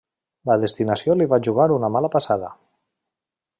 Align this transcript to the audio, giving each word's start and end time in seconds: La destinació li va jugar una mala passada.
La 0.49 0.55
destinació 0.63 1.17
li 1.19 1.27
va 1.35 1.39
jugar 1.49 1.69
una 1.77 1.93
mala 1.97 2.11
passada. 2.17 2.53